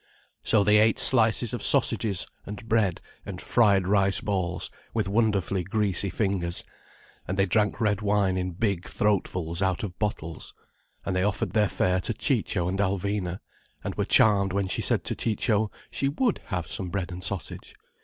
So 0.43 0.63
they 0.63 0.79
ate 0.79 0.97
slices 0.97 1.53
of 1.53 1.61
sausages 1.61 2.25
and 2.43 2.67
bread 2.67 3.01
and 3.23 3.39
fried 3.39 3.87
rice 3.87 4.19
balls, 4.19 4.71
with 4.95 5.07
wonderfully 5.07 5.63
greasy 5.63 6.09
fingers, 6.09 6.63
and 7.27 7.37
they 7.37 7.45
drank 7.45 7.79
red 7.79 8.01
wine 8.01 8.35
in 8.35 8.53
big 8.53 8.85
throatfuls 8.85 9.61
out 9.61 9.83
of 9.83 9.99
bottles, 9.99 10.55
and 11.05 11.15
they 11.15 11.21
offered 11.21 11.51
their 11.53 11.69
fare 11.69 11.99
to 12.01 12.15
Ciccio 12.15 12.67
and 12.67 12.79
Alvina, 12.79 13.41
and 13.83 13.93
were 13.93 14.03
charmed 14.03 14.53
when 14.53 14.65
she 14.67 14.81
said 14.81 15.03
to 15.03 15.13
Ciccio 15.15 15.69
she 15.91 16.09
would 16.09 16.39
have 16.45 16.65
some 16.65 16.89
bread 16.89 17.11
and 17.11 17.23
sausage. 17.23 17.75